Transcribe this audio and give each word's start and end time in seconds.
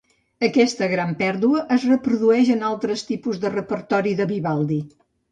Aquesta 0.45 0.85
gran 0.91 1.09
pèrdua 1.17 1.59
es 1.75 1.85
reprodueix 1.89 2.49
en 2.53 2.63
altres 2.69 3.03
tipus 3.09 3.41
de 3.43 3.51
repertori 3.57 4.15
de 4.23 4.27
Vivaldi. 4.33 4.79